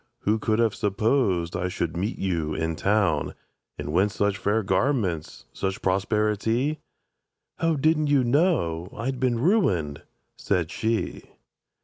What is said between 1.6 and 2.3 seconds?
should meet